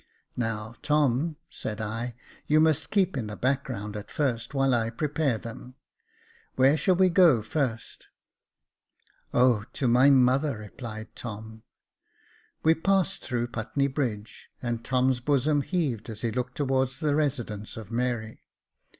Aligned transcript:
"Now, 0.35 0.73
Tom," 0.81 1.35
said 1.51 1.79
I," 1.79 2.15
you 2.47 2.59
must 2.59 2.89
keep 2.89 3.15
in 3.15 3.27
the 3.27 3.35
back 3.35 3.65
ground 3.65 3.95
at 3.95 4.09
first, 4.09 4.51
while 4.55 4.73
I 4.73 4.89
prepare 4.89 5.37
them. 5.37 5.75
Where 6.55 6.75
shall 6.75 6.95
we 6.95 7.11
go 7.11 7.43
first?" 7.43 8.07
Jacob 8.99 9.09
Faithful 9.31 9.39
423" 9.77 9.87
Oh! 9.87 9.87
to 9.87 9.87
my 9.87 10.09
mother," 10.09 10.57
replied 10.57 11.15
Tom. 11.15 11.61
"We 12.63 12.73
passed 12.73 13.21
through 13.21 13.49
Putney 13.49 13.85
Bridge, 13.87 14.49
and 14.59 14.83
Tom's 14.83 15.19
bosom 15.19 15.61
heaved 15.61 16.09
as 16.09 16.21
he 16.21 16.31
looked 16.31 16.57
towards 16.57 16.99
the 16.99 17.13
residence 17.13 17.77
of 17.77 17.91
Mary. 17.91 18.41